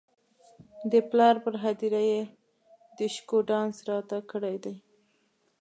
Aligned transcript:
د 0.91 0.93
پلار 1.09 1.35
پر 1.43 1.53
هدیره 1.63 2.01
یې 2.11 2.21
ډیشکو 2.97 3.37
ډانس 3.49 3.75
راته 3.89 4.17
کړی 4.31 4.55
دی. 4.63 4.75